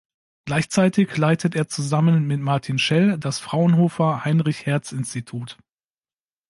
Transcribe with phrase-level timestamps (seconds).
[0.45, 5.59] Gleichzeitig leitet er zusammen mit Martin Schell das Fraunhofer Heinrich-Hertz-Institut.